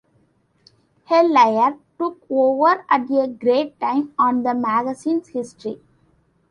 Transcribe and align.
Hellyer 1.05 1.77
took 1.99 2.25
over 2.27 2.83
at 2.89 3.01
a 3.11 3.27
great 3.27 3.79
time 3.79 4.15
on 4.17 4.41
the 4.41 4.55
magazine's 4.55 5.27
history. 5.27 5.79